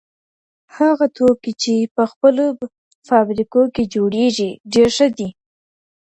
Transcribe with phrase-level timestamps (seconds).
[0.77, 2.45] هغه توکي چې په خپلو
[3.09, 5.29] فابریکو کي جوړیږي ډېر ښه دي.